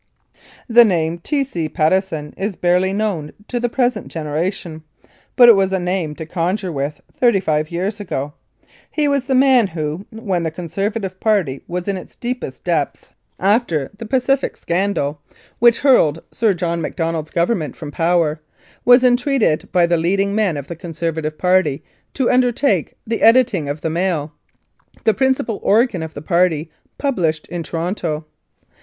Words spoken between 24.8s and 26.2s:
the principal organ of